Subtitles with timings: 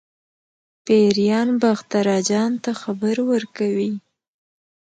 [0.85, 3.91] پیریان باختر اجان ته خبر ورکوي.